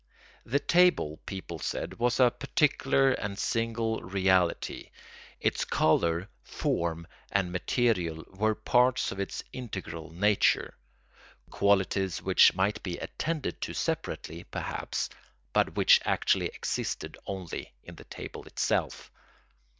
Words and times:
The 0.47 0.57
table, 0.59 1.19
people 1.27 1.59
said, 1.59 1.99
was 1.99 2.19
a 2.19 2.31
particular 2.31 3.11
and 3.11 3.37
single 3.37 4.01
reality; 4.01 4.89
its 5.39 5.63
colour, 5.63 6.27
form, 6.43 7.05
and 7.31 7.51
material 7.51 8.25
were 8.31 8.55
parts 8.55 9.11
of 9.11 9.19
its 9.19 9.43
integral 9.53 10.09
nature, 10.11 10.73
qualities 11.51 12.19
which 12.19 12.55
might 12.55 12.81
be 12.81 12.97
attended 12.97 13.61
to 13.61 13.75
separately, 13.75 14.43
perhaps, 14.43 15.07
but 15.53 15.75
which 15.75 16.01
actually 16.03 16.47
existed 16.47 17.15
only 17.27 17.71
in 17.83 17.93
the 17.93 18.05
table 18.05 18.47
itself. 18.47 19.11